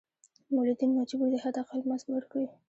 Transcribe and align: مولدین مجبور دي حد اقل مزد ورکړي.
مولدین 0.55 0.91
مجبور 0.99 1.27
دي 1.31 1.37
حد 1.43 1.55
اقل 1.63 1.79
مزد 1.89 2.07
ورکړي. 2.11 2.45